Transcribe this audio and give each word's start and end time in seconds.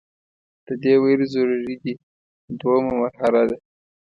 د 0.65 0.67
دې 0.83 0.93
ویل 1.01 1.21
ضروري 1.33 1.75
دي 1.83 1.93
دوهمه 2.59 2.93
مرحله 3.01 3.41
ده. 3.49 3.57